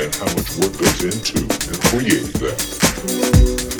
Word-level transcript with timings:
and 0.00 0.14
how 0.14 0.24
much 0.24 0.56
work 0.56 0.72
goes 0.78 1.04
into 1.04 1.40
and 1.40 1.80
creating 1.84 2.32
that. 2.40 3.79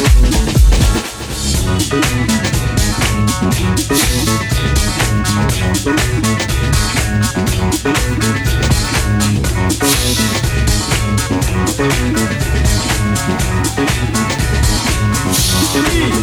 We 0.00 0.06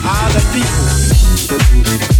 are 0.03 0.29
the 0.33 0.41
people. 0.53 2.16